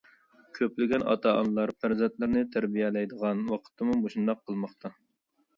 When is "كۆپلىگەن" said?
0.59-1.03